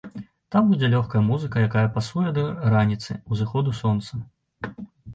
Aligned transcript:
Там 0.53 0.63
будзе 0.71 0.89
лёгкая 0.93 1.21
музыка, 1.27 1.61
якая 1.69 1.85
пасуе 1.99 2.33
да 2.39 2.49
раніцы, 2.77 3.21
узыходу 3.35 3.79
сонца. 3.85 4.13